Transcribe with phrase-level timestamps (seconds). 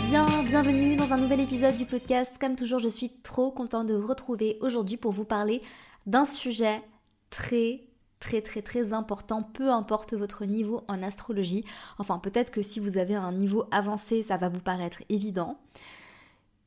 [0.00, 2.36] bien, bienvenue dans un nouvel épisode du podcast.
[2.38, 5.60] Comme toujours, je suis trop contente de vous retrouver aujourd'hui pour vous parler
[6.06, 6.82] d'un sujet
[7.30, 7.82] très
[8.18, 11.64] très très très important, peu importe votre niveau en astrologie.
[11.98, 15.58] Enfin, peut-être que si vous avez un niveau avancé, ça va vous paraître évident.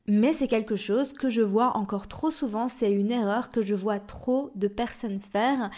[0.07, 3.75] Mais c'est quelque chose que je vois encore trop souvent, c'est une erreur que je
[3.75, 5.70] vois trop de personnes faire.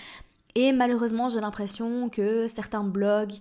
[0.56, 3.34] Et malheureusement, j'ai l'impression que certains blogs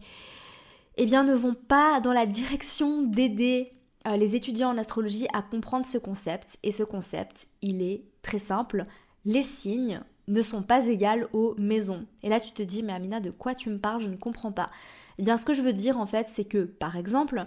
[0.96, 3.72] eh bien, ne vont pas dans la direction d'aider
[4.08, 6.58] euh, les étudiants en astrologie à comprendre ce concept.
[6.62, 8.84] Et ce concept, il est très simple.
[9.24, 12.06] Les signes ne sont pas égales aux maisons.
[12.22, 14.00] Et là, tu te dis, mais Amina, de quoi tu me parles?
[14.00, 14.70] Je ne comprends pas.
[15.18, 17.44] Eh bien, ce que je veux dire, en fait, c'est que, par exemple,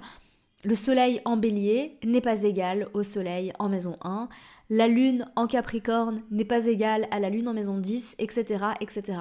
[0.64, 4.30] le soleil en bélier n'est pas égal au soleil en maison 1.
[4.70, 9.20] La lune en capricorne n'est pas égale à la lune en maison 10, etc., etc.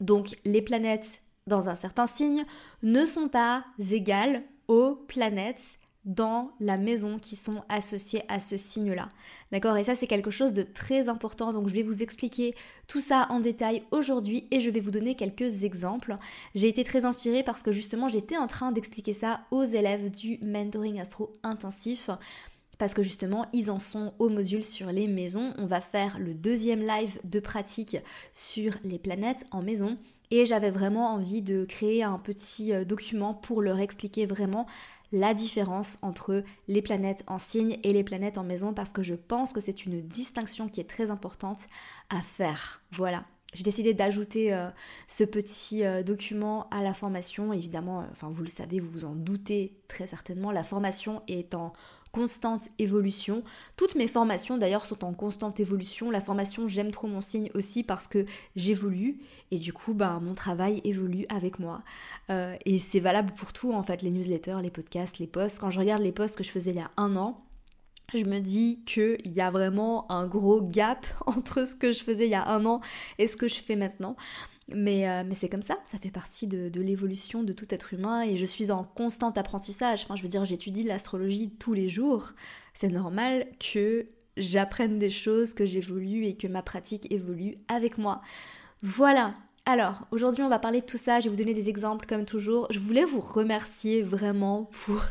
[0.00, 2.44] Donc, les planètes dans un certain signe
[2.82, 5.78] ne sont pas égales aux planètes
[6.08, 9.10] dans la maison qui sont associées à ce signe-là.
[9.52, 9.76] D'accord?
[9.76, 11.52] Et ça, c'est quelque chose de très important.
[11.52, 12.54] Donc, je vais vous expliquer
[12.86, 16.16] tout ça en détail aujourd'hui et je vais vous donner quelques exemples.
[16.54, 20.38] J'ai été très inspirée parce que justement, j'étais en train d'expliquer ça aux élèves du
[20.42, 22.10] mentoring astro intensif
[22.78, 25.52] parce que justement ils en sont au module sur les maisons.
[25.58, 27.96] On va faire le deuxième live de pratique
[28.32, 29.98] sur les planètes en maison
[30.30, 34.66] et j'avais vraiment envie de créer un petit euh, document pour leur expliquer vraiment
[35.12, 39.14] la différence entre les planètes en signe et les planètes en maison parce que je
[39.14, 41.68] pense que c'est une distinction qui est très importante
[42.10, 42.82] à faire.
[42.92, 43.24] Voilà.
[43.54, 44.68] J'ai décidé d'ajouter euh,
[45.06, 47.54] ce petit euh, document à la formation.
[47.54, 51.72] Évidemment, enfin vous le savez, vous vous en doutez très certainement, la formation est en
[52.12, 53.42] constante évolution.
[53.76, 56.10] Toutes mes formations d'ailleurs sont en constante évolution.
[56.10, 59.18] La formation J'aime trop mon signe aussi parce que j'évolue
[59.50, 61.82] et du coup ben, mon travail évolue avec moi.
[62.30, 65.58] Euh, et c'est valable pour tout en fait, les newsletters, les podcasts, les posts.
[65.58, 67.44] Quand je regarde les posts que je faisais il y a un an,
[68.14, 72.26] je me dis qu'il y a vraiment un gros gap entre ce que je faisais
[72.26, 72.80] il y a un an
[73.18, 74.16] et ce que je fais maintenant.
[74.74, 77.94] Mais, euh, mais c'est comme ça, ça fait partie de, de l'évolution de tout être
[77.94, 80.04] humain et je suis en constant apprentissage.
[80.04, 82.32] Enfin, je veux dire, j'étudie l'astrologie tous les jours.
[82.74, 84.06] C'est normal que
[84.36, 88.20] j'apprenne des choses, que j'évolue et que ma pratique évolue avec moi.
[88.82, 89.34] Voilà.
[89.66, 91.20] Alors, aujourd'hui, on va parler de tout ça.
[91.20, 92.66] Je vais vous donner des exemples comme toujours.
[92.70, 95.02] Je voulais vous remercier vraiment pour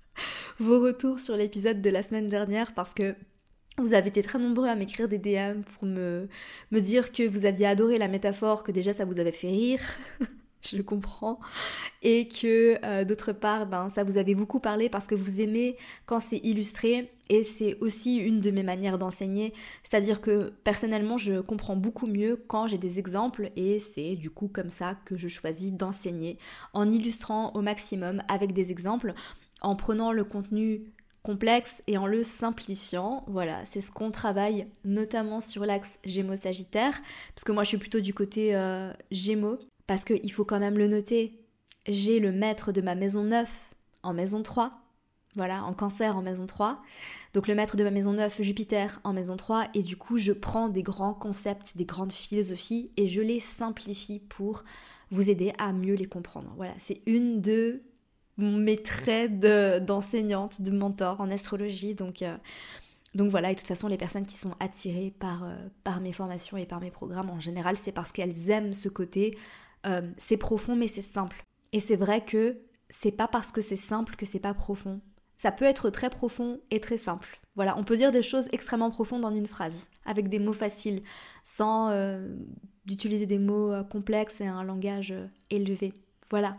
[0.58, 3.14] vos retours sur l'épisode de la semaine dernière parce que
[3.82, 6.28] vous avez été très nombreux à m'écrire des DM pour me,
[6.72, 9.80] dire que vous aviez adoré la métaphore, que déjà ça vous avait fait rire.
[10.62, 11.38] je comprends.
[12.02, 15.76] Et que euh, d'autre part, ben, ça vous avait beaucoup parlé parce que vous aimez
[16.06, 17.10] quand c'est illustré.
[17.30, 19.52] Et c'est aussi une de mes manières d'enseigner.
[19.82, 23.50] C'est-à-dire que personnellement, je comprends beaucoup mieux quand j'ai des exemples.
[23.56, 26.38] Et c'est du coup comme ça que je choisis d'enseigner.
[26.72, 29.14] En illustrant au maximum avec des exemples.
[29.60, 30.82] En prenant le contenu
[31.28, 33.22] complexe et en le simplifiant.
[33.26, 36.98] Voilà, c'est ce qu'on travaille notamment sur l'axe Gémeaux-Sagittaire,
[37.34, 40.78] parce que moi je suis plutôt du côté euh, Gémeaux, parce qu'il faut quand même
[40.78, 41.38] le noter.
[41.86, 43.74] J'ai le maître de ma maison 9
[44.04, 44.72] en maison 3,
[45.34, 46.80] voilà, en cancer en maison 3.
[47.34, 50.32] Donc le maître de ma maison 9, Jupiter en maison 3, et du coup je
[50.32, 54.64] prends des grands concepts, des grandes philosophies, et je les simplifie pour
[55.10, 56.54] vous aider à mieux les comprendre.
[56.56, 57.82] Voilà, c'est une de
[58.38, 59.38] mes traits
[59.84, 61.94] d'enseignante, de, mentor en astrologie.
[61.94, 62.36] Donc, euh,
[63.14, 66.12] donc voilà, et de toute façon, les personnes qui sont attirées par, euh, par mes
[66.12, 69.36] formations et par mes programmes en général, c'est parce qu'elles aiment ce côté.
[69.86, 71.44] Euh, c'est profond, mais c'est simple.
[71.72, 75.00] Et c'est vrai que c'est pas parce que c'est simple que c'est pas profond.
[75.36, 77.40] Ça peut être très profond et très simple.
[77.54, 81.02] Voilà, on peut dire des choses extrêmement profondes en une phrase, avec des mots faciles,
[81.42, 81.92] sans
[82.86, 85.14] d'utiliser des mots complexes et un langage
[85.50, 85.92] élevé.
[86.30, 86.56] Voilà.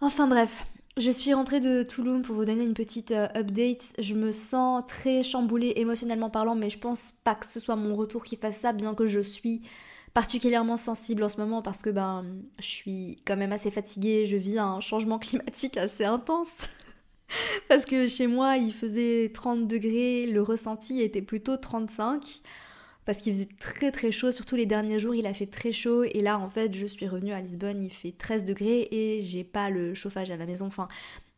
[0.00, 0.64] Enfin bref,
[0.98, 3.94] je suis rentrée de Toulouse pour vous donner une petite euh, update.
[3.98, 7.94] Je me sens très chamboulée émotionnellement parlant, mais je pense pas que ce soit mon
[7.94, 9.62] retour qui fasse ça, bien que je suis
[10.12, 12.26] particulièrement sensible en ce moment parce que ben
[12.58, 16.56] je suis quand même assez fatiguée, je vis un changement climatique assez intense.
[17.68, 22.42] parce que chez moi, il faisait 30 degrés, le ressenti était plutôt 35
[23.04, 26.04] parce qu'il faisait très très chaud, surtout les derniers jours il a fait très chaud
[26.04, 29.44] et là en fait je suis revenue à Lisbonne, il fait 13 degrés et j'ai
[29.44, 30.88] pas le chauffage à la maison, enfin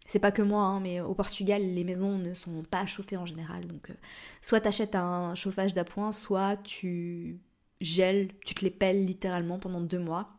[0.06, 3.26] c'est pas que moi, hein, mais au Portugal les maisons ne sont pas chauffées en
[3.26, 3.94] général, donc euh,
[4.42, 7.40] soit t'achètes un chauffage d'appoint, soit tu
[7.80, 10.30] gèles, tu te les pelles littéralement pendant deux mois.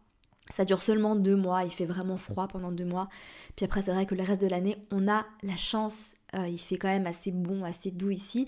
[0.54, 3.10] Ça dure seulement deux mois, il fait vraiment froid pendant deux mois.
[3.56, 6.60] Puis après, c'est vrai que le reste de l'année, on a la chance, euh, il
[6.60, 8.48] fait quand même assez bon, assez doux ici.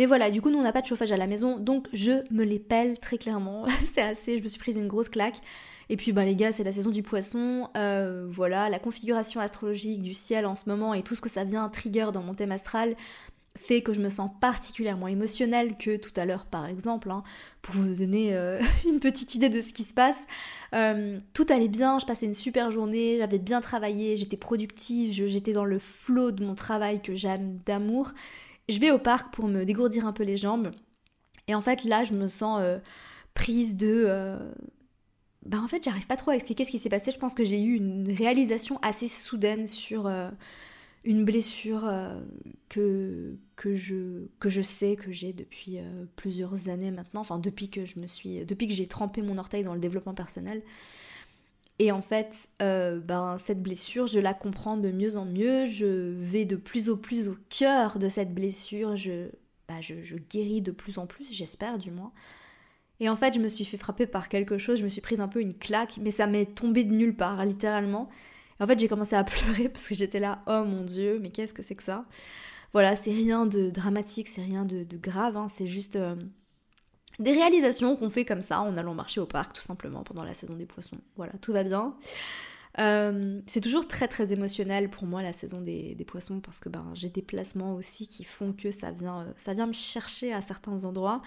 [0.00, 2.24] Mais voilà, du coup, nous, on n'a pas de chauffage à la maison, donc je
[2.32, 3.66] me les pelle très clairement.
[3.92, 5.42] c'est assez, je me suis prise une grosse claque.
[5.90, 7.68] Et puis, ben, les gars, c'est la saison du poisson.
[7.76, 11.44] Euh, voilà, la configuration astrologique du ciel en ce moment et tout ce que ça
[11.44, 12.96] vient trigger dans mon thème astral
[13.58, 17.22] fait que je me sens particulièrement émotionnelle que tout à l'heure par exemple, hein,
[17.60, 18.58] pour vous donner euh,
[18.88, 20.24] une petite idée de ce qui se passe.
[20.72, 25.52] Euh, tout allait bien, je passais une super journée, j'avais bien travaillé, j'étais productive, j'étais
[25.52, 28.12] dans le flot de mon travail que j'aime d'amour.
[28.70, 30.70] Je vais au parc pour me dégourdir un peu les jambes.
[31.48, 32.78] Et en fait là je me sens euh,
[33.34, 34.38] prise de...
[35.44, 37.44] Ben en fait j'arrive pas trop à expliquer ce qui s'est passé, je pense que
[37.44, 40.06] j'ai eu une réalisation assez soudaine sur
[41.04, 42.20] une blessure euh,
[42.68, 47.70] que, que, je, que je sais que j'ai depuis euh, plusieurs années maintenant, enfin depuis
[47.70, 50.62] que je me suis depuis que j'ai trempé mon orteil dans le développement personnel.
[51.80, 56.12] Et en fait, euh, ben, cette blessure, je la comprends de mieux en mieux, je
[56.14, 59.30] vais de plus en plus au cœur de cette blessure, je,
[59.66, 62.12] ben, je, je guéris de plus en plus, j'espère du moins.
[63.00, 65.22] Et en fait, je me suis fait frapper par quelque chose, je me suis prise
[65.22, 68.10] un peu une claque, mais ça m'est tombé de nulle part, littéralement.
[68.60, 71.54] En fait, j'ai commencé à pleurer parce que j'étais là, oh mon dieu, mais qu'est-ce
[71.54, 72.04] que c'est que ça?
[72.74, 76.14] Voilà, c'est rien de dramatique, c'est rien de, grave, hein, c'est juste euh,
[77.20, 80.34] des réalisations qu'on fait comme ça en allant marcher au parc, tout simplement, pendant la
[80.34, 80.98] saison des poissons.
[81.16, 81.94] Voilà, tout va bien.
[82.78, 86.86] Euh, c'est toujours très très émotionnel pour moi la saison des, poissons parce que ben,
[86.94, 90.40] j'ai des placements aussi qui font que ça vient, euh, ça vient me chercher à
[90.42, 91.20] certains endroits.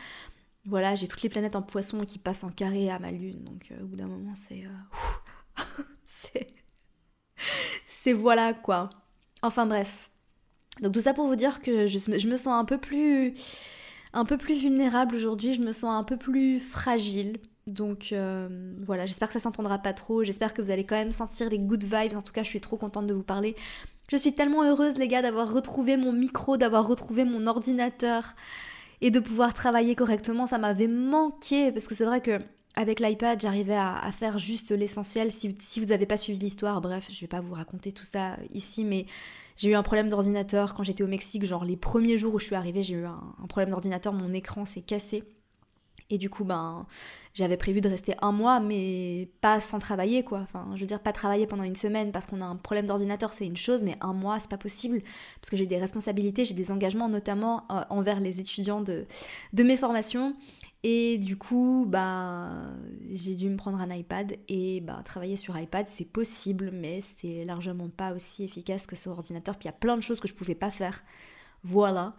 [0.66, 3.74] Voilà, j'ai toutes les planètes en poisson qui passent en carré à ma lune, donc
[3.82, 4.64] au bout d'un moment c'est...
[6.06, 6.48] c'est
[7.86, 8.90] c'est voilà quoi.
[9.42, 10.10] Enfin bref.
[10.82, 13.34] Donc tout ça pour vous dire que je, me sens un peu plus
[14.14, 17.40] un peu plus vulnérable aujourd'hui, je me sens un peu plus fragile.
[17.66, 21.14] Donc euh, voilà, j'espère que ça s'entendra pas trop, j'espère que vous allez quand même
[21.14, 23.56] sentir les good vibes, en tout cas je suis trop contente de vous parler.
[24.10, 28.36] Je suis tellement heureuse les gars d'avoir retrouvé mon micro, d'avoir retrouvé mon ordinateur
[29.00, 32.40] et de pouvoir travailler correctement, ça m'avait manqué parce que c'est vrai que
[32.76, 35.32] avec l'iPad, j'arrivais à, faire juste l'essentiel.
[35.32, 38.84] Si, vous n'avez pas suivi l'histoire, bref, je vais pas vous raconter tout ça ici,
[38.84, 39.06] mais
[39.58, 41.46] j'ai eu un problème d'ordinateur quand j'étais au Mexique.
[41.46, 44.66] Genre les premiers jours où je suis arrivée, j'ai eu un, problème d'ordinateur, mon écran
[44.66, 45.24] s'est cassé.
[46.10, 46.86] Et du coup, ben,
[47.34, 50.40] j'avais prévu de rester un mois, mais pas sans travailler, quoi.
[50.40, 53.34] Enfin, je veux dire, pas travailler pendant une semaine parce qu'on a un problème d'ordinateur,
[53.34, 55.02] c'est une chose, mais un mois, c'est pas possible.
[55.40, 59.06] Parce que j'ai des responsabilités, j'ai des engagements, notamment euh, envers les étudiants de,
[59.54, 60.36] de mes formations.
[60.84, 62.52] Et du coup, bah,
[63.10, 67.46] j'ai dû me prendre un iPad et bah, travailler sur iPad, c'est possible, mais c'est
[67.46, 69.56] largement pas aussi efficace que sur ordinateur.
[69.56, 71.04] Puis il y a plein de choses que je pouvais pas faire.
[71.64, 72.16] Voilà.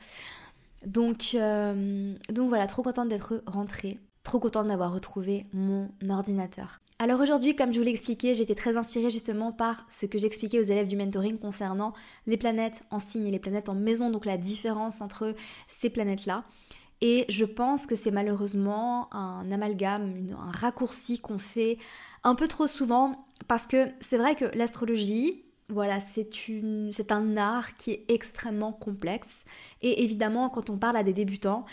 [0.86, 3.98] Donc, euh, donc voilà, trop contente d'être rentrée.
[4.22, 6.80] Trop contente d'avoir retrouvé mon ordinateur.
[6.98, 10.60] Alors aujourd'hui, comme je vous l'ai expliqué, j'étais très inspirée justement par ce que j'expliquais
[10.60, 11.92] aux élèves du mentoring concernant
[12.26, 15.34] les planètes en signe et les planètes en maison, donc la différence entre
[15.68, 16.44] ces planètes-là.
[17.00, 21.78] Et je pense que c'est malheureusement un amalgame, un raccourci qu'on fait
[22.22, 27.90] un peu trop souvent parce que c'est vrai que l'astrologie, voilà, c'est un art qui
[27.90, 29.44] est extrêmement complexe.
[29.82, 31.64] Et évidemment, quand on parle à des débutants,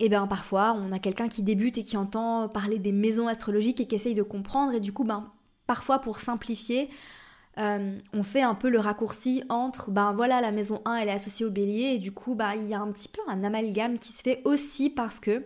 [0.00, 3.80] eh bien parfois on a quelqu'un qui débute et qui entend parler des maisons astrologiques
[3.80, 4.72] et qui essaye de comprendre.
[4.72, 5.30] Et du coup, ben,
[5.66, 6.90] parfois pour simplifier,
[7.58, 11.12] euh, on fait un peu le raccourci entre, ben voilà, la maison 1, elle est
[11.12, 13.98] associée au bélier, et du coup, bah, il y a un petit peu un amalgame
[13.98, 15.44] qui se fait aussi parce que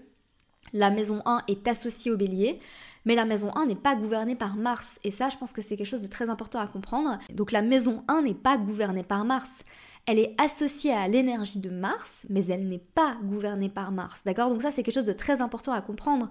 [0.73, 2.61] la maison 1 est associée au bélier,
[3.05, 4.99] mais la maison 1 n'est pas gouvernée par Mars.
[5.05, 7.19] Et ça, je pense que c'est quelque chose de très important à comprendre.
[7.33, 9.63] Donc la maison 1 n'est pas gouvernée par Mars.
[10.07, 14.23] Elle est associée à l'énergie de Mars, mais elle n'est pas gouvernée par Mars.
[14.25, 14.51] D'accord?
[14.51, 16.29] Donc ça, c'est quelque chose de très important à comprendre.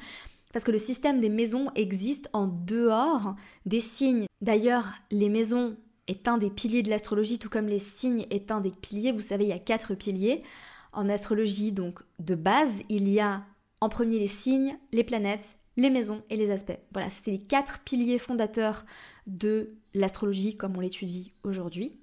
[0.57, 3.35] Parce que le système des maisons existe en dehors
[3.67, 4.25] des signes.
[4.41, 8.59] D'ailleurs, les maisons est un des piliers de l'astrologie, tout comme les signes est un
[8.59, 9.11] des piliers.
[9.11, 10.41] Vous savez, il y a quatre piliers.
[10.93, 13.43] En astrologie, donc de base, il y a
[13.81, 16.79] en premier les signes, les planètes, les maisons et les aspects.
[16.91, 18.83] Voilà, c'est les quatre piliers fondateurs
[19.27, 21.99] de l'astrologie comme on l'étudie aujourd'hui,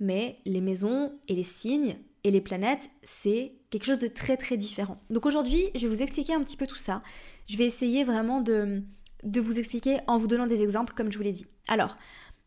[0.00, 4.56] Mais les maisons et les signes et les planètes, c'est quelque chose de très très
[4.56, 5.00] différent.
[5.10, 7.02] Donc aujourd'hui, je vais vous expliquer un petit peu tout ça.
[7.46, 8.82] Je vais essayer vraiment de,
[9.24, 11.46] de vous expliquer en vous donnant des exemples comme je vous l'ai dit.
[11.68, 11.96] Alors,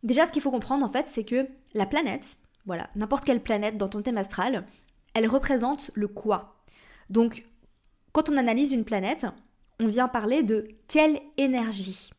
[0.03, 3.77] déjà ce qu'il faut comprendre en fait, c'est que la planète, voilà, n'importe quelle planète
[3.77, 4.65] dans ton thème astral,
[5.13, 6.63] elle représente le quoi.
[7.09, 7.45] Donc,
[8.13, 9.25] quand on analyse une planète,
[9.79, 12.11] on vient parler de quelle énergie,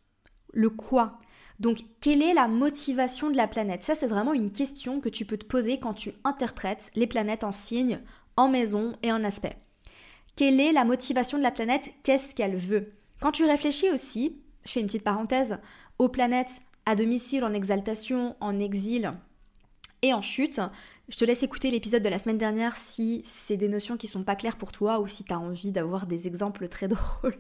[0.53, 1.19] le quoi?
[1.61, 3.85] Donc, quelle est la motivation de la planète?
[3.85, 7.45] Ça, c'est vraiment une question que tu peux te poser quand tu interprètes les planètes
[7.45, 8.01] en signes,
[8.37, 9.57] en maison et en aspect.
[10.37, 11.91] Quelle est la motivation de la planète?
[12.03, 12.93] Qu'est-ce qu'elle veut?
[13.21, 15.59] Quand tu réfléchis aussi, je fais une petite parenthèse,
[15.99, 19.13] aux planètes à domicile, en exaltation, en exil,
[20.05, 20.61] Et en chute,
[21.09, 24.25] je te laisse écouter l'épisode de la semaine dernière si c'est des notions qui sont
[24.25, 27.39] pas claires pour toi ou si tu as envie d'avoir des exemples très drôles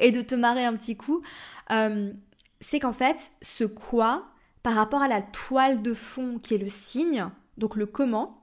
[0.00, 1.22] et de te marrer un petit coup.
[1.70, 2.12] Euh,
[2.60, 4.26] c'est qu'en fait, ce quoi,
[4.64, 8.42] par rapport à la toile de fond qui est le signe, donc le comment,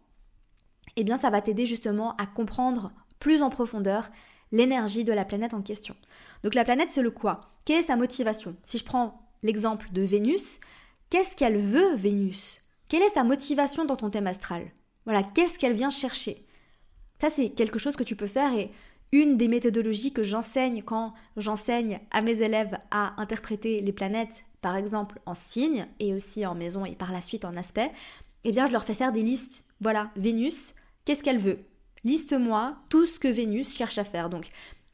[0.95, 4.09] eh bien ça va t'aider justement à comprendre plus en profondeur
[4.51, 5.95] l'énergie de la planète en question.
[6.43, 7.41] Donc la planète, c'est le quoi?
[7.65, 8.55] Quelle est sa motivation?
[8.63, 10.59] Si je prends l'exemple de Vénus,
[11.09, 12.61] qu'est-ce qu'elle veut, Vénus?
[12.87, 14.71] Quelle est sa motivation dans ton thème astral?
[15.05, 16.45] Voilà, qu'est-ce qu'elle vient chercher?
[17.19, 18.71] Ça, c'est quelque chose que tu peux faire et
[19.11, 24.75] une des méthodologies que j'enseigne quand j'enseigne à mes élèves à interpréter les planètes, par
[24.75, 27.91] exemple en signes et aussi en maison et par la suite en aspect,
[28.43, 29.63] eh bien je leur fais faire des listes.
[29.79, 30.73] Voilà, Vénus,
[31.05, 31.59] qu'est-ce qu'elle veut?
[32.03, 34.29] Liste-moi tout ce que Vénus cherche à faire.
[34.29, 34.49] Donc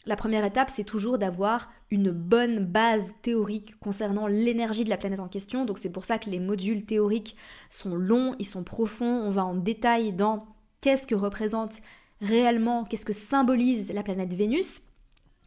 [0.05, 5.19] la première étape, c'est toujours d'avoir une bonne base théorique concernant l'énergie de la planète
[5.19, 5.65] en question.
[5.65, 7.35] Donc c'est pour ça que les modules théoriques
[7.69, 10.41] sont longs, ils sont profonds, on va en détail dans
[10.81, 11.81] qu'est-ce que représente
[12.21, 14.81] réellement, qu'est-ce que symbolise la planète Vénus.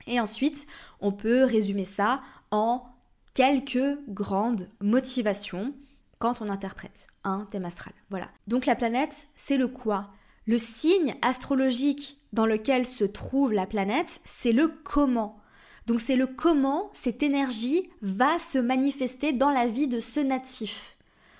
[0.06, 0.66] Et ensuite,
[1.00, 2.85] on peut résumer ça en
[3.33, 5.75] quelques grandes motivations
[6.18, 7.92] quand on interprète un thème astral.
[8.11, 8.28] Voilà.
[8.47, 10.11] Donc la planète, c'est le quoi?
[10.47, 15.41] Le signe astrologique dans lequel se trouve la planète, c'est le comment.
[15.87, 20.97] Donc c'est le comment cette énergie va se manifester dans la vie de ce natif.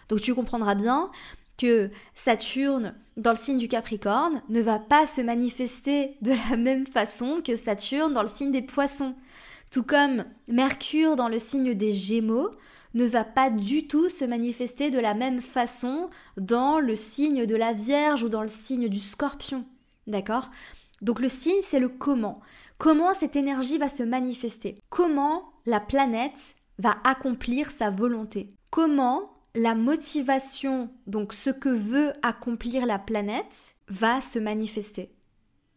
[0.09, 1.11] Donc tu comprendras bien
[1.57, 6.87] que Saturne dans le signe du Capricorne ne va pas se manifester de la même
[6.87, 9.15] façon que Saturne dans le signe des Poissons.
[9.71, 12.51] Tout comme Mercure dans le signe des Gémeaux
[12.95, 17.57] ne va pas du tout se manifester de la même façon dans le signe de
[17.57, 19.65] la Vierge ou dans le signe du Scorpion.
[20.07, 20.51] D'accord?
[21.03, 22.41] Donc le signe, c'est le comment.
[22.79, 24.77] Comment cette énergie va se manifester?
[24.91, 28.55] Comment la planète va accomplir sa volonté?
[28.71, 35.13] Comment la motivation, donc ce que veut accomplir la planète, va se manifester?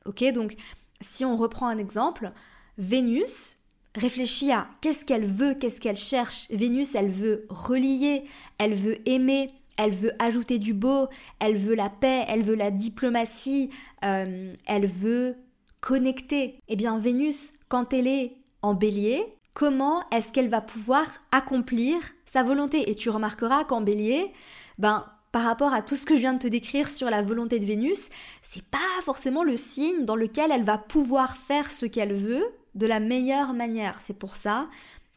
[0.06, 0.56] Ok, donc
[1.02, 2.32] si on reprend un exemple,
[2.78, 3.60] Vénus
[3.98, 6.48] réfléchit à qu'est-ce qu'elle veut, qu'est-ce qu'elle cherche.
[6.50, 8.24] Vénus, elle veut relier,
[8.58, 11.08] elle veut aimer, elle veut ajouter du beau,
[11.39, 13.70] elle veut la paix, elle veut la diplomatie,
[14.04, 15.36] euh, elle veut
[15.82, 16.60] connecter.
[16.68, 19.24] Eh bien, Vénus, quand elle est en bélier,
[19.54, 22.89] comment est-ce qu'elle va pouvoir accomplir sa volonté?
[22.89, 24.32] Et tu remarqueras qu'en bélier,
[24.77, 27.60] ben, par rapport à tout ce que je viens de te décrire sur la volonté
[27.60, 28.10] de Vénus,
[28.42, 32.46] c'est pas forcément le signe dans lequel elle va pouvoir faire ce qu'elle veut
[32.78, 34.00] de la meilleure manière.
[34.02, 34.70] C'est pour ça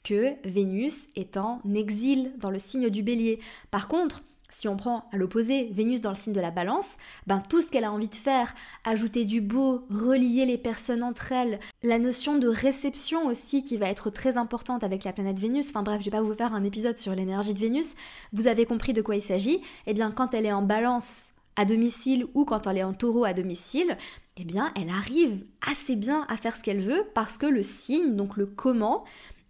[0.02, 3.38] que Vénus est en exil dans le signe du bélier.
[3.70, 7.40] Par contre, si on prend à l'opposé Vénus dans le signe de la balance, ben
[7.40, 11.60] tout ce qu'elle a envie de faire, ajouter du beau, relier les personnes entre elles,
[11.82, 15.82] la notion de réception aussi qui va être très importante avec la planète Vénus, enfin
[15.82, 17.94] bref, je vais pas vous faire un épisode sur l'énergie de Vénus,
[18.32, 21.66] vous avez compris de quoi il s'agit, eh bien quand elle est en balance à
[21.66, 23.98] domicile ou quand elle est en taureau à domicile,
[24.38, 28.16] eh bien elle arrive assez bien à faire ce qu'elle veut parce que le signe,
[28.16, 29.04] donc le comment,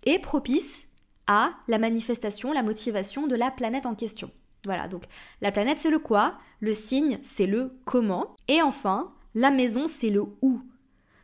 [0.04, 0.88] est propice
[1.28, 4.32] à la manifestation, la motivation de la planète en question.
[4.64, 5.04] Voilà, donc
[5.40, 10.10] la planète c'est le quoi, le signe c'est le comment, et enfin la maison c'est
[10.10, 10.60] le où.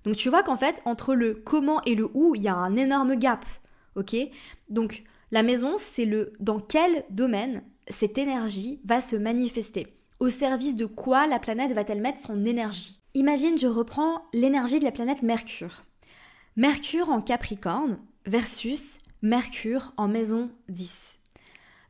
[0.05, 2.77] Donc tu vois qu'en fait entre le comment et le où il y a un
[2.77, 3.45] énorme gap,
[3.97, 4.15] ok?
[4.69, 5.03] Donc
[5.33, 9.96] la maison c'est le dans quel domaine cette énergie va se manifester?
[10.19, 13.01] Au service de quoi la planète va-t-elle mettre son énergie?
[13.15, 15.85] Imagine, je reprends l'énergie de la planète Mercure.
[16.57, 21.19] Mercure en Capricorne versus Mercure en maison 10.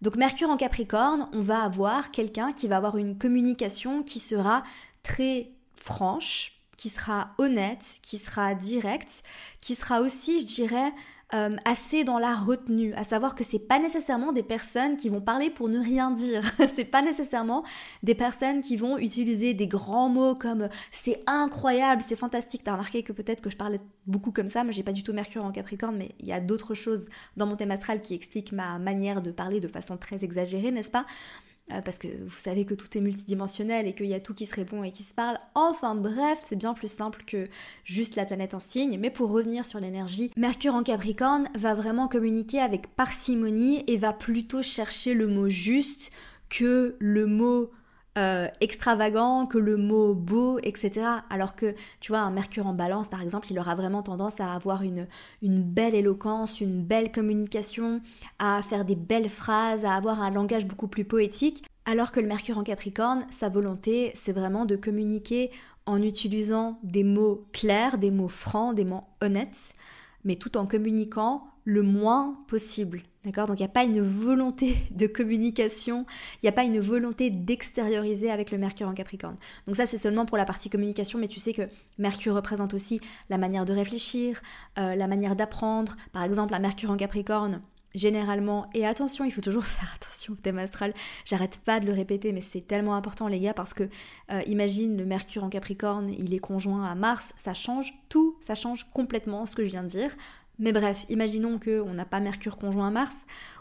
[0.02, 4.64] Donc Mercure en Capricorne, on va avoir quelqu'un qui va avoir une communication qui sera
[5.04, 9.22] très franche, qui sera honnête, qui sera directe,
[9.60, 10.92] qui sera aussi, je dirais,
[11.34, 15.20] euh, assez dans la retenue, à savoir que c'est pas nécessairement des personnes qui vont
[15.20, 16.42] parler pour ne rien dire.
[16.76, 17.64] c'est pas nécessairement
[18.04, 22.62] des personnes qui vont utiliser des grands mots comme c'est incroyable, c'est fantastique.
[22.62, 25.12] T'as remarqué que peut-être que je parlais beaucoup comme ça, mais j'ai pas du tout
[25.12, 27.06] Mercure en Capricorne, mais il y a d'autres choses
[27.36, 30.92] dans mon thème astral qui expliquent ma manière de parler de façon très exagérée, n'est-ce
[30.92, 31.06] pas?
[31.06, 34.46] euh, parce que vous savez que tout est multidimensionnel et qu'il y a tout qui
[34.46, 35.38] se répond et qui se parle.
[35.54, 37.48] Enfin bref, c'est bien plus simple que
[37.84, 38.98] juste la planète en signe.
[38.98, 44.12] Mais pour revenir sur l'énergie, Mercure en Capricorne va vraiment communiquer avec parcimonie et va
[44.12, 46.12] plutôt chercher le mot juste
[46.48, 47.70] que le mot
[48.16, 51.06] euh, extravagant que le mot beau, etc.
[51.30, 54.52] Alors que, tu vois, un Mercure en balance, par exemple, il aura vraiment tendance à
[54.52, 55.06] avoir une,
[55.42, 58.00] une belle éloquence, une belle communication,
[58.38, 61.64] à faire des belles phrases, à avoir un langage beaucoup plus poétique.
[61.84, 65.50] Alors que le Mercure en Capricorne, sa volonté, c'est vraiment de communiquer
[65.86, 69.76] en utilisant des mots clairs, des mots francs, des mots honnêtes,
[70.24, 73.02] mais tout en communiquant le moins possible.
[73.24, 73.48] D'accord?
[73.48, 76.06] Donc il n'y a pas une volonté de communication,
[76.36, 79.34] il n'y a pas une volonté d'extérioriser avec le Mercure en Capricorne.
[79.66, 81.68] Donc ça c'est seulement pour la partie communication, mais tu sais que
[81.98, 84.40] Mercure représente aussi la manière de réfléchir,
[84.78, 85.96] euh, la manière d'apprendre.
[86.12, 87.60] Par exemple, un Mercure en Capricorne,
[87.96, 90.94] généralement, et attention, il faut toujours faire attention au thème astral,
[91.24, 93.88] j'arrête pas de le répéter, mais c'est tellement important les gars, parce que
[94.30, 98.54] euh, imagine le Mercure en Capricorne, il est conjoint à Mars, ça change tout, ça
[98.54, 100.14] change complètement ce que je viens de dire.
[100.58, 103.14] Mais bref, imaginons qu'on n'a pas Mercure conjoint à Mars,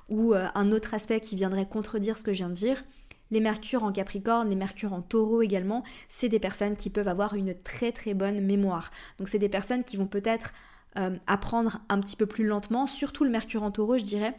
[0.09, 2.83] ou euh, un autre aspect qui viendrait contredire ce que je viens de dire.
[3.31, 7.33] Les Mercures en Capricorne, les Mercures en Taureau également, c'est des personnes qui peuvent avoir
[7.33, 8.91] une très très bonne mémoire.
[9.17, 10.53] Donc c'est des personnes qui vont peut-être
[10.97, 14.35] euh, apprendre un petit peu plus lentement, surtout le Mercure en Taureau, je dirais,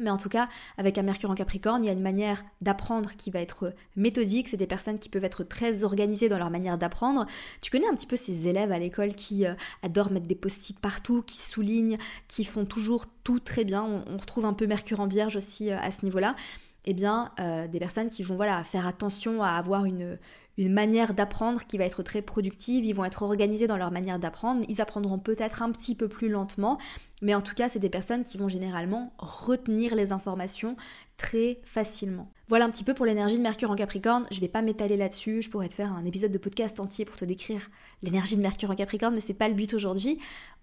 [0.00, 3.12] mais en tout cas, avec un Mercure en Capricorne, il y a une manière d'apprendre
[3.16, 4.48] qui va être méthodique.
[4.48, 7.26] C'est des personnes qui peuvent être très organisées dans leur manière d'apprendre.
[7.62, 10.78] Tu connais un petit peu ces élèves à l'école qui euh, adorent mettre des post-it
[10.78, 13.82] partout, qui soulignent, qui font toujours tout très bien.
[13.82, 16.36] On, retrouve un peu Mercure en Vierge aussi euh, à ce niveau-là.
[16.84, 20.18] Eh bien, euh, des personnes qui vont voilà faire attention à avoir une,
[20.58, 24.18] une manière d'apprendre qui va être très productive, ils vont être organisés dans leur manière
[24.18, 26.78] d'apprendre, ils apprendront peut-être un petit peu plus lentement,
[27.22, 30.76] mais en tout cas c'est des personnes qui vont généralement retenir les informations
[31.16, 32.30] très facilement.
[32.48, 35.42] Voilà un petit peu pour l'énergie de Mercure en Capricorne, je vais pas m'étaler là-dessus,
[35.42, 37.68] je pourrais te faire un épisode de podcast entier pour te décrire
[38.02, 40.18] l'énergie de Mercure en Capricorne, mais c'est pas le but aujourd'hui.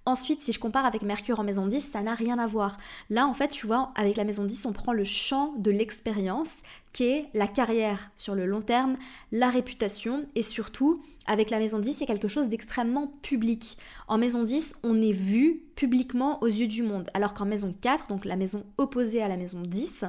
[0.08, 2.78] Ensuite, si je compare avec Mercure en maison 10, ça n'a rien à voir.
[3.12, 6.56] Là, en fait, tu vois, avec la maison 10, on prend le champ de l'expérience,
[6.92, 8.98] qui est la carrière sur le long terme,
[9.32, 13.78] la réputation, et surtout, avec la maison 10, c'est quelque chose d'extrêmement public.
[14.08, 18.08] En maison 10, on est vu publiquement aux yeux du monde, alors qu'en maison 4,
[18.08, 20.06] donc la maison opposée à la maison 10,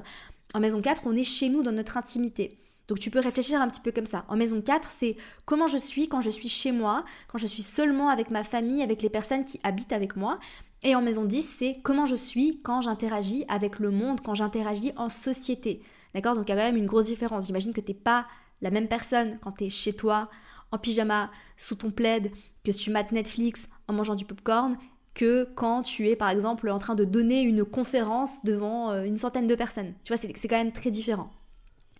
[0.55, 2.59] en maison 4, on est chez nous dans notre intimité.
[2.88, 4.25] Donc tu peux réfléchir un petit peu comme ça.
[4.29, 7.62] En maison 4, c'est comment je suis quand je suis chez moi, quand je suis
[7.62, 10.38] seulement avec ma famille, avec les personnes qui habitent avec moi.
[10.83, 14.93] Et en maison 10, c'est comment je suis quand j'interagis avec le monde, quand j'interagis
[14.97, 15.83] en société.
[16.15, 16.35] D'accord?
[16.35, 17.47] Donc il y a quand même une grosse différence.
[17.47, 18.26] J'imagine que tu n'es pas
[18.62, 20.31] la même personne quand tu es chez toi,
[20.71, 22.31] en pyjama, sous ton plaid,
[22.65, 24.76] que tu mates Netflix en mangeant du popcorn,
[25.16, 29.16] que quand tu es par exemple en train de donner une conférence devant euh, une
[29.16, 29.94] centaine de personnes.
[30.04, 31.31] Tu vois, c'est quand même très différent.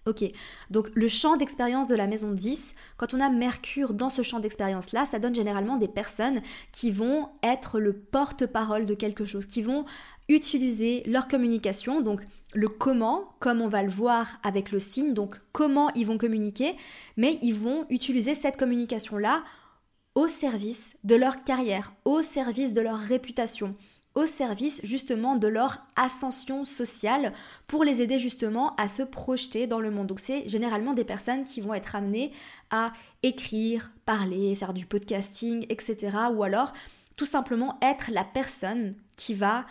[0.07, 0.23] Ok,
[0.71, 4.39] donc le champ d'expérience de la maison 10, quand on a Mercure dans ce champ
[4.39, 9.63] d'expérience-là, ça donne généralement des personnes qui vont être le porte-parole de quelque chose, qui
[9.63, 9.85] vont
[10.29, 12.25] utiliser leur communication, donc
[12.55, 16.77] le comment, comme on va le voir avec le signe, donc comment ils vont communiquer,
[17.17, 19.43] mais ils vont utiliser cette communication-là
[20.17, 23.77] au service de leur carrière, au service de leur réputation
[24.17, 27.35] au service justement de leur ascension sociale
[27.67, 30.07] pour les aider justement à se projeter dans le monde.
[30.07, 32.33] Donc c'est généralement des personnes qui vont être amenées
[32.71, 36.17] à écrire, parler, faire du podcasting, etc.
[36.35, 36.73] Ou alors
[37.17, 39.67] tout simplement être la personne qui va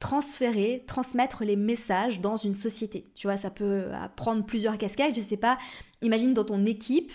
[0.00, 3.06] transférer, transmettre les messages dans une société.
[3.14, 5.56] Tu vois, ça peut prendre plusieurs casquettes, je sais pas.
[6.02, 7.10] Imagine dans ton équipe,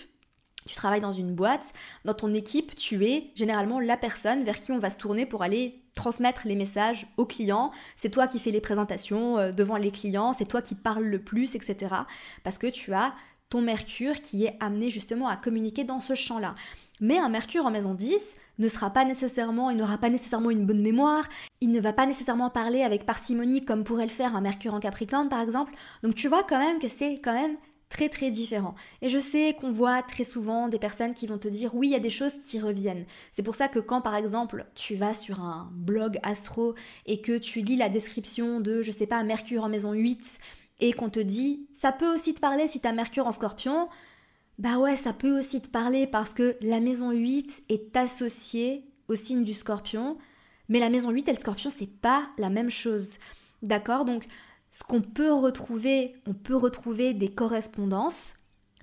[0.66, 1.72] tu travailles dans une boîte,
[2.04, 5.42] dans ton équipe, tu es généralement la personne vers qui on va se tourner pour
[5.42, 7.70] aller transmettre les messages aux clients.
[7.96, 11.22] C'est toi qui fais les présentations euh, devant les clients, c'est toi qui parles le
[11.22, 11.94] plus, etc.
[12.42, 13.14] Parce que tu as
[13.50, 16.54] ton Mercure qui est amené justement à communiquer dans ce champ-là.
[17.00, 20.64] Mais un Mercure en maison 10 ne sera pas nécessairement, il n'aura pas nécessairement une
[20.64, 21.24] bonne mémoire,
[21.60, 24.80] il ne va pas nécessairement parler avec parcimonie comme pourrait le faire un Mercure en
[24.80, 25.74] Capricorne par exemple.
[26.02, 27.56] Donc tu vois quand même que c'est quand même
[27.94, 28.74] très très différent.
[29.02, 31.92] Et je sais qu'on voit très souvent des personnes qui vont te dire oui, il
[31.92, 33.06] y a des choses qui reviennent.
[33.30, 36.74] C'est pour ça que quand par exemple tu vas sur un blog astro
[37.06, 40.40] et que tu lis la description de, je sais pas, Mercure en maison 8
[40.80, 43.88] et qu'on te dit ça peut aussi te parler si tu as Mercure en scorpion,
[44.58, 49.14] bah ouais, ça peut aussi te parler parce que la maison 8 est associée au
[49.14, 50.18] signe du scorpion,
[50.68, 53.18] mais la maison 8 et le scorpion, c'est pas la même chose.
[53.62, 54.04] D'accord?
[54.04, 54.26] Donc
[54.74, 58.34] ce qu'on peut retrouver, on peut retrouver des correspondances,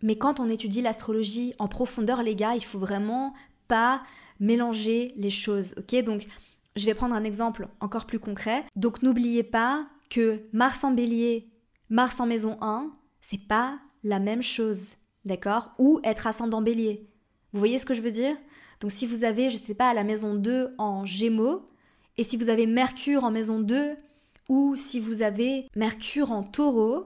[0.02, 3.34] mais quand on étudie l'astrologie en profondeur, les gars, il faut vraiment
[3.68, 4.02] pas
[4.40, 6.02] mélanger les choses, ok?
[6.06, 6.28] Donc,
[6.78, 8.64] je vais prendre un exemple encore plus concret.
[8.78, 11.50] Donc, n'oubliez pas que Mars en bélier,
[11.90, 15.72] Mars en maison 1, c'est pas la même chose, d'accord?
[15.78, 17.10] Ou être ascendant bélier.
[17.52, 18.38] Vous voyez ce que je veux dire?
[18.80, 21.68] Donc, si vous avez, je sais pas, la maison 2 en gémeaux,
[22.16, 23.98] et si vous avez Mercure en maison 2
[24.52, 27.06] ou si vous avez Mercure en taureau,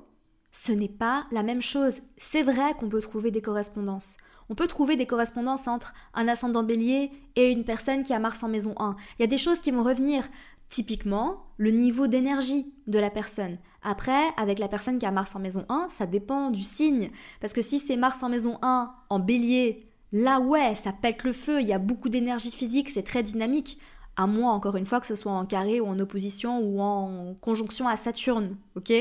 [0.52, 2.02] ce n'est pas la même chose.
[2.18, 4.18] C'est vrai qu'on peut trouver des correspondances.
[4.50, 8.44] On peut trouver des correspondances entre un ascendant bélier et une personne qui a Mars
[8.44, 8.96] en maison 1.
[9.20, 10.28] Il y a des choses qui vont revenir.
[10.70, 13.60] Typiquement, le niveau d'énergie de la personne.
[13.84, 17.12] Après, avec la personne qui a Mars en maison 1, ça dépend du signe.
[17.42, 21.34] Parce que si c'est Mars en maison 1 en bélier, là ouais, ça pète le
[21.34, 23.78] feu, il y a beaucoup d'énergie physique, c'est très dynamique.
[24.15, 27.36] À moins encore une fois que ce soit en carré ou en opposition ou en
[27.41, 28.93] conjonction à Saturne, ok?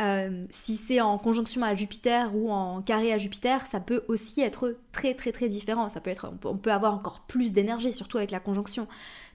[0.00, 4.40] Euh, si c'est en conjonction à Jupiter ou en carré à Jupiter, ça peut aussi
[4.40, 5.90] être très très très différent.
[5.90, 8.88] Ça peut être, on peut avoir encore plus d'énergie, surtout avec la conjonction.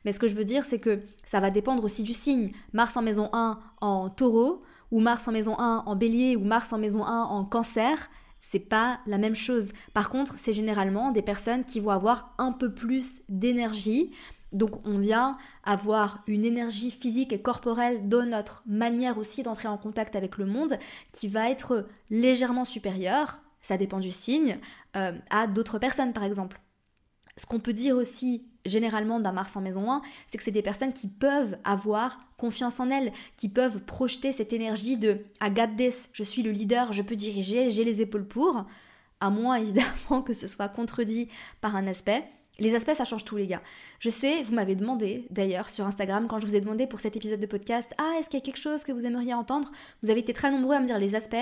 [0.05, 2.51] Mais ce que je veux dire, c'est que ça va dépendre aussi du signe.
[2.73, 6.73] Mars en maison 1 en taureau, ou Mars en maison 1 en bélier, ou Mars
[6.73, 8.09] en maison 1 en cancer,
[8.41, 9.71] c'est pas la même chose.
[9.93, 14.11] Par contre, c'est généralement des personnes qui vont avoir un peu plus d'énergie,
[14.55, 19.77] donc on vient avoir une énergie physique et corporelle dans notre manière aussi d'entrer en
[19.77, 20.77] contact avec le monde
[21.11, 24.57] qui va être légèrement supérieure, ça dépend du signe,
[24.95, 26.59] euh, à d'autres personnes par exemple.
[27.37, 30.61] Ce qu'on peut dire aussi généralement d'un Mars en maison 1, c'est que c'est des
[30.61, 35.75] personnes qui peuvent avoir confiance en elles, qui peuvent projeter cette énergie de I got
[35.77, 38.65] this, je suis le leader, je peux diriger, j'ai les épaules pour,
[39.19, 41.29] à moins évidemment que ce soit contredit
[41.61, 42.23] par un aspect.
[42.59, 43.61] Les aspects, ça change tout, les gars.
[43.99, 47.15] Je sais, vous m'avez demandé, d'ailleurs, sur Instagram, quand je vous ai demandé pour cet
[47.17, 49.71] épisode de podcast, ah, est-ce qu'il y a quelque chose que vous aimeriez entendre?
[50.03, 51.35] Vous avez été très nombreux à me dire les aspects,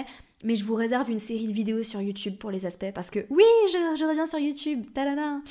[0.43, 3.19] mais je vous réserve une série de vidéos sur YouTube pour les aspects, parce que
[3.30, 5.41] oui, je, reviens sur YouTube, talana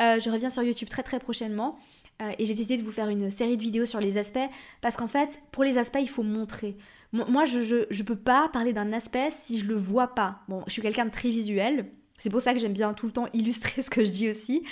[0.00, 1.78] euh, Je reviens sur YouTube très très prochainement.
[2.22, 4.38] Euh, et j'ai décidé de vous faire une série de vidéos sur les aspects,
[4.80, 6.76] parce qu'en fait, pour les aspects, il faut montrer.
[7.12, 10.40] Moi, je, je, je peux pas parler d'un aspect si je le vois pas.
[10.48, 13.12] Bon, je suis quelqu'un de très visuel, c'est pour ça que j'aime bien tout le
[13.12, 14.64] temps illustrer ce que je dis aussi.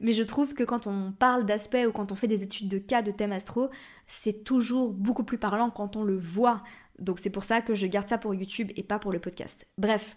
[0.00, 2.78] Mais je trouve que quand on parle d'aspects ou quand on fait des études de
[2.78, 3.68] cas de thème astro,
[4.06, 6.62] c'est toujours beaucoup plus parlant quand on le voit.
[6.98, 9.66] Donc c'est pour ça que je garde ça pour YouTube et pas pour le podcast.
[9.76, 10.16] Bref,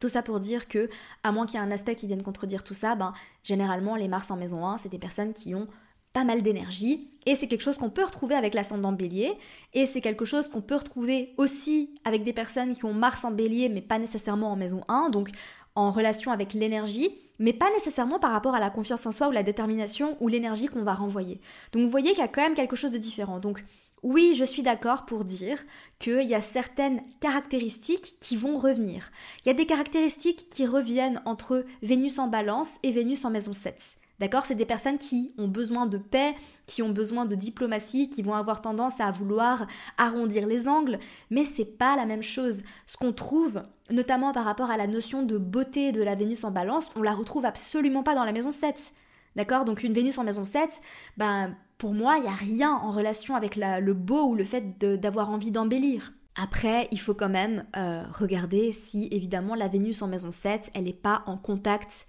[0.00, 0.90] tout ça pour dire que,
[1.22, 4.08] à moins qu'il y ait un aspect qui vienne contredire tout ça, ben, généralement, les
[4.08, 5.68] Mars en maison 1, c'est des personnes qui ont
[6.12, 7.10] pas mal d'énergie.
[7.26, 9.32] Et c'est quelque chose qu'on peut retrouver avec l'ascendant bélier.
[9.74, 13.30] Et c'est quelque chose qu'on peut retrouver aussi avec des personnes qui ont Mars en
[13.30, 15.10] bélier, mais pas nécessairement en maison 1.
[15.10, 15.30] Donc
[15.76, 19.30] en relation avec l'énergie, mais pas nécessairement par rapport à la confiance en soi ou
[19.30, 21.40] la détermination ou l'énergie qu'on va renvoyer.
[21.72, 23.38] Donc vous voyez qu'il y a quand même quelque chose de différent.
[23.38, 23.64] Donc
[24.02, 25.58] oui, je suis d'accord pour dire
[25.98, 29.10] qu'il y a certaines caractéristiques qui vont revenir.
[29.44, 33.52] Il y a des caractéristiques qui reviennent entre Vénus en balance et Vénus en maison
[33.52, 33.96] 7.
[34.18, 36.34] D'accord C'est des personnes qui ont besoin de paix,
[36.66, 39.66] qui ont besoin de diplomatie, qui vont avoir tendance à vouloir
[39.98, 40.98] arrondir les angles,
[41.30, 42.62] mais c'est pas la même chose.
[42.86, 46.50] Ce qu'on trouve, notamment par rapport à la notion de beauté de la Vénus en
[46.50, 48.92] balance, on la retrouve absolument pas dans la maison 7.
[49.36, 50.80] D'accord Donc une Vénus en maison 7,
[51.18, 54.78] ben, pour moi, il n'y a rien en relation avec le beau ou le fait
[54.78, 56.14] d'avoir envie d'embellir.
[56.36, 60.84] Après, il faut quand même euh, regarder si évidemment la Vénus en maison 7, elle
[60.84, 62.06] n'est pas en contact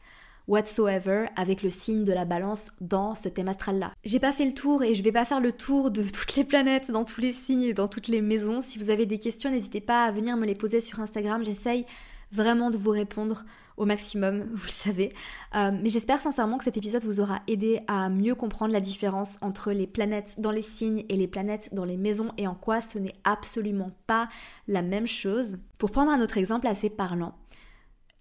[0.48, 3.94] whatsoever avec le signe de la balance dans ce thème astral-là.
[4.04, 6.44] J'ai pas fait le tour et je vais pas faire le tour de toutes les
[6.44, 8.62] planètes, dans tous les signes et dans toutes les maisons.
[8.62, 11.44] Si vous avez des questions, n'hésitez pas à venir me les poser sur Instagram.
[11.44, 11.86] J'essaye
[12.32, 13.46] vraiment de vous répondre
[13.78, 15.14] au maximum, vous le savez.
[15.56, 19.38] Euh, mais j'espère sincèrement que cet épisode vous aura aidé à mieux comprendre la différence
[19.42, 22.82] entre les planètes dans les signes et les planètes dans les maisons et en quoi
[22.82, 24.28] ce n'est absolument pas
[24.68, 25.58] la même chose.
[25.78, 27.36] Pour prendre un autre exemple assez parlant,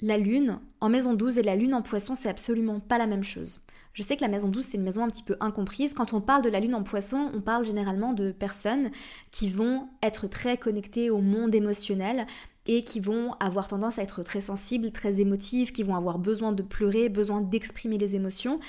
[0.00, 3.24] la lune en maison 12 et la lune en poisson, c'est absolument pas la même
[3.24, 3.60] chose.
[3.92, 5.94] Je sais que la maison 12, c'est une maison un petit peu incomprise.
[5.94, 8.90] Quand on parle de la lune en poisson, on parle généralement de personnes
[9.30, 12.26] qui vont être très connectées au monde émotionnel
[12.66, 16.52] et qui vont avoir tendance à être très sensibles, très émotives, qui vont avoir besoin
[16.52, 18.60] de pleurer, besoin d'exprimer les émotions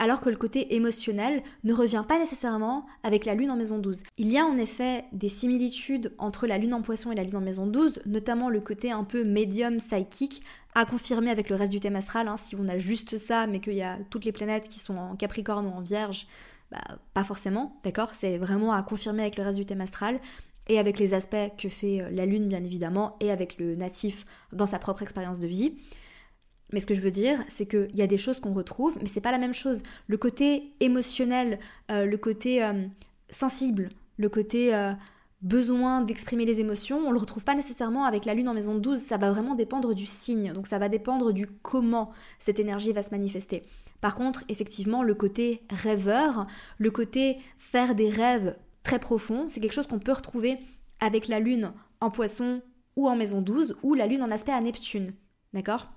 [0.00, 4.02] alors que le côté émotionnel ne revient pas nécessairement avec la lune en maison 12.
[4.16, 7.36] Il y a en effet des similitudes entre la lune en poisson et la lune
[7.36, 10.42] en maison 12, notamment le côté un peu médium psychique,
[10.74, 12.28] à confirmer avec le reste du thème astral.
[12.28, 12.38] Hein.
[12.38, 15.16] si on a juste ça, mais qu'il y a toutes les planètes qui sont en
[15.16, 16.26] Capricorne ou en Vierge,
[16.72, 16.80] bah,
[17.12, 18.14] pas forcément, d'accord?
[18.14, 20.18] C'est vraiment à confirmer avec le reste du thème astral
[20.68, 24.24] et avec les aspects que fait euh, la lune bien évidemment, et avec le natif
[24.52, 25.74] dans sa propre expérience de vie.
[26.72, 29.06] Mais ce que je veux dire, c'est qu'il y a des choses qu'on retrouve, mais
[29.06, 29.82] c'est pas la même chose.
[30.06, 31.58] Le côté émotionnel,
[31.90, 32.86] euh, le côté euh,
[33.28, 34.92] sensible, le côté euh,
[35.42, 38.98] besoin d'exprimer les émotions, on le retrouve pas nécessairement avec la lune en maison 12,
[38.98, 43.02] ça va vraiment dépendre du signe, donc ça va dépendre du comment cette énergie va
[43.02, 43.64] se manifester.
[44.00, 46.46] Par contre, effectivement, le côté rêveur,
[46.78, 50.58] le côté faire des rêves très profonds, c'est quelque chose qu'on peut retrouver
[51.00, 52.62] avec la lune en poisson
[52.96, 55.12] ou en maison 12 ou la lune en aspect à Neptune.
[55.52, 55.88] D'accord?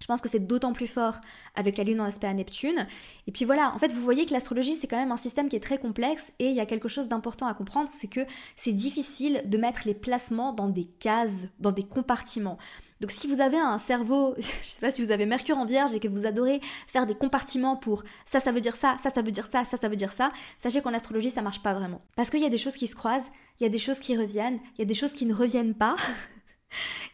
[0.00, 1.20] Je pense que c'est d'autant plus fort
[1.54, 2.86] avec la Lune en aspect à Neptune.
[3.26, 5.56] Et puis voilà, en fait, vous voyez que l'astrologie, c'est quand même un système qui
[5.56, 8.20] est très complexe et il y a quelque chose d'important à comprendre, c'est que
[8.56, 12.58] c'est difficile de mettre les placements dans des cases, dans des compartiments.
[13.00, 15.94] Donc si vous avez un cerveau, je sais pas si vous avez Mercure en Vierge
[15.94, 19.22] et que vous adorez faire des compartiments pour ça, ça veut dire ça, ça, ça
[19.22, 20.30] veut dire ça, ça, ça veut dire ça,
[20.60, 22.02] sachez qu'en astrologie, ça marche pas vraiment.
[22.16, 23.30] Parce qu'il y a des choses qui se croisent,
[23.60, 25.74] il y a des choses qui reviennent, il y a des choses qui ne reviennent
[25.74, 25.96] pas.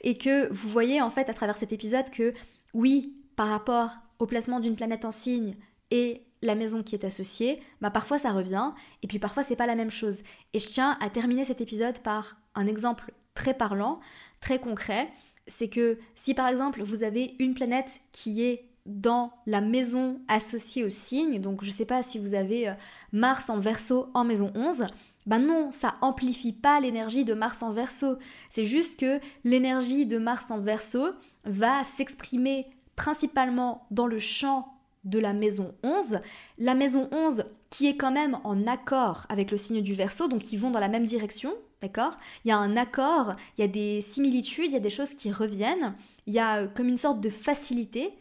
[0.03, 2.33] et que vous voyez en fait à travers cet épisode que
[2.75, 5.57] oui, par rapport au placement d'une planète en signe
[5.91, 9.67] et la maison qui est associée, bah parfois ça revient, et puis parfois c'est pas
[9.67, 10.23] la même chose.
[10.53, 14.01] Et je tiens à terminer cet épisode par un exemple très parlant,
[14.41, 15.09] très concret.
[15.47, 20.85] C'est que si par exemple vous avez une planète qui est dans la maison associée
[20.85, 22.75] au signe, donc je sais pas si vous avez euh,
[23.13, 24.87] Mars en verso en maison 11,
[25.27, 28.19] ben non, ça amplifie pas l'énergie de Mars en verso.
[28.51, 31.11] C'est juste que l'énergie de Mars en verso
[31.45, 34.69] va s'exprimer principalement dans le champ
[35.05, 36.21] de la maison 11.
[36.59, 40.53] La maison 11 qui est quand même en accord avec le signe du verso, donc
[40.53, 42.19] ils vont dans la même direction, d'accord?
[42.45, 45.15] Il y a un accord, il y a des similitudes, il y a des choses
[45.15, 45.95] qui reviennent,
[46.27, 48.13] il y a euh, comme une sorte de facilité,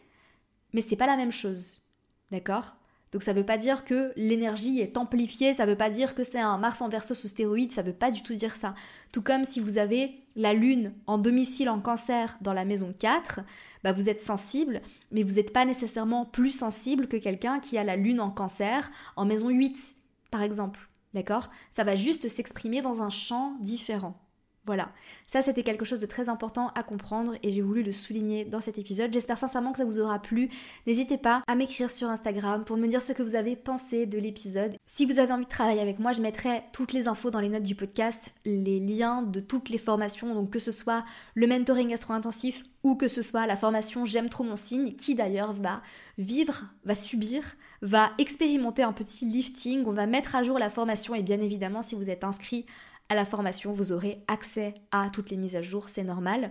[0.72, 1.82] mais c'est pas la même chose,
[2.30, 2.76] d'accord?
[3.12, 6.40] Donc ça veut pas dire que l'énergie est amplifiée, ça veut pas dire que c'est
[6.40, 8.74] un Mars en verso sous stéroïde, ça veut pas du tout dire ça.
[9.12, 13.40] Tout comme si vous avez la lune en domicile en cancer dans la maison 4,
[13.84, 17.84] bah vous êtes sensible, mais vous n'êtes pas nécessairement plus sensible que quelqu'un qui a
[17.84, 19.94] la lune en cancer en maison 8,
[20.30, 20.88] par exemple.
[21.12, 21.50] D'accord?
[21.70, 24.18] Ça va juste s'exprimer dans un champ différent.
[24.64, 24.92] Voilà,
[25.26, 28.60] ça c'était quelque chose de très important à comprendre et j'ai voulu le souligner dans
[28.60, 29.12] cet épisode.
[29.12, 30.50] J'espère sincèrement que ça vous aura plu.
[30.86, 34.18] N'hésitez pas à m'écrire sur Instagram pour me dire ce que vous avez pensé de
[34.18, 34.76] l'épisode.
[34.84, 37.48] Si vous avez envie de travailler avec moi, je mettrai toutes les infos dans les
[37.48, 41.92] notes du podcast, les liens de toutes les formations, donc que ce soit le mentoring
[41.92, 45.82] astro-intensif ou que ce soit la formation J'aime trop mon signe, qui d'ailleurs va
[46.18, 47.42] vivre, va subir,
[47.80, 49.84] va expérimenter un petit lifting.
[49.86, 52.64] On va mettre à jour la formation et bien évidemment si vous êtes inscrit
[53.08, 56.50] à la formation, vous aurez accès à toutes les mises à jour, c'est normal.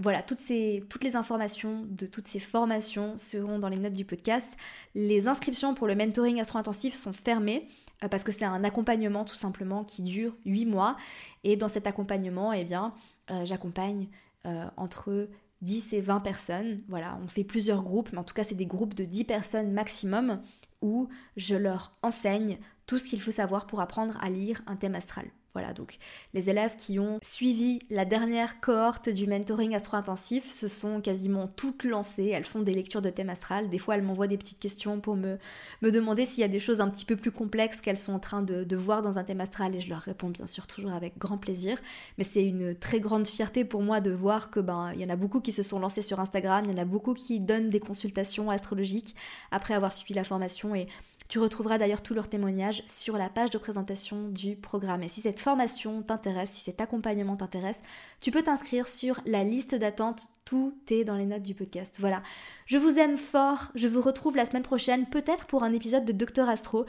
[0.00, 4.56] Voilà, toutes, ces, les informations de toutes ces formations seront dans les notes du podcast.
[4.94, 7.66] Les inscriptions pour le mentoring astro-intensif sont fermées
[8.02, 10.96] euh, parce que c'est un accompagnement tout simplement qui dure 8 mois.
[11.44, 12.94] Et dans cet accompagnement, eh bien,
[13.30, 14.08] euh, j'accompagne
[14.46, 15.28] euh, entre
[15.60, 16.80] 10 et 20 personnes.
[16.88, 19.70] Voilà, on fait plusieurs groupes, mais en tout cas, c'est des groupes de 10 personnes
[19.70, 20.40] maximum
[20.80, 24.94] où je leur enseigne tout ce qu'il faut savoir pour apprendre à lire un thème
[24.94, 25.26] astral.
[25.52, 25.98] Voilà, donc
[26.32, 31.82] les élèves qui ont suivi la dernière cohorte du mentoring astro-intensif se sont quasiment toutes
[31.82, 32.28] lancées.
[32.28, 33.68] Elles font des lectures de thème astral.
[33.68, 35.38] Des fois, elles m'envoient des petites questions pour me,
[35.82, 38.20] me demander s'il y a des choses un petit peu plus complexes qu'elles sont en
[38.20, 41.18] train de, voir dans un thème astral et je leur réponds bien sûr toujours avec
[41.18, 41.78] grand plaisir.
[42.16, 45.10] Mais c'est une très grande fierté pour moi de voir que ben il y en
[45.10, 47.70] a beaucoup qui se sont lancés sur Instagram, il y en a beaucoup qui donnent
[47.70, 49.16] des consultations astrologiques
[49.50, 50.86] après avoir suivi la formation et
[51.30, 55.04] tu retrouveras d'ailleurs tous leurs témoignages sur la page de présentation du programme.
[55.40, 57.82] Formation t'intéresse, si cet accompagnement t'intéresse,
[58.20, 60.28] tu peux t'inscrire sur la liste d'attente.
[60.44, 61.96] Tout est dans les notes du podcast.
[62.00, 62.22] Voilà.
[62.66, 63.70] Je vous aime fort.
[63.74, 66.86] Je vous retrouve la semaine prochaine, peut-être pour un épisode de Docteur Astro.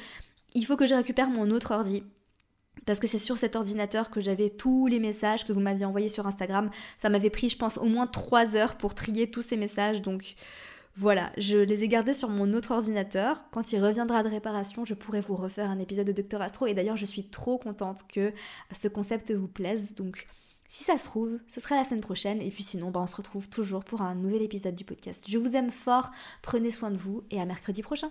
[0.54, 2.04] Il faut que je récupère mon autre ordi.
[2.86, 6.10] Parce que c'est sur cet ordinateur que j'avais tous les messages que vous m'aviez envoyés
[6.10, 6.70] sur Instagram.
[6.98, 10.02] Ça m'avait pris, je pense, au moins 3 heures pour trier tous ces messages.
[10.02, 10.36] Donc
[10.96, 13.46] voilà, je les ai gardés sur mon autre ordinateur.
[13.52, 16.68] Quand il reviendra de réparation, je pourrai vous refaire un épisode de Docteur Astro.
[16.68, 18.34] Et d'ailleurs, je suis trop contente que
[18.72, 19.96] ce concept vous plaise.
[19.96, 20.28] Donc,
[20.68, 22.42] si ça se trouve, ce sera la semaine prochaine.
[22.42, 25.26] Et puis sinon, bah, on se retrouve toujours pour un nouvel épisode du podcast.
[25.28, 28.10] Je vous aime fort, prenez soin de vous et à mercredi prochain.